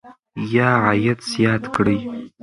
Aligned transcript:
یا 0.53 0.69
عاید 0.85 1.19
زیات 1.31 1.63
کړئ. 1.75 1.97